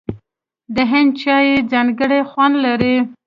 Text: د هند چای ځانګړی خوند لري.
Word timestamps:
د 0.75 0.77
هند 0.91 1.11
چای 1.21 1.47
ځانګړی 1.71 2.21
خوند 2.29 2.55
لري. 2.65 2.95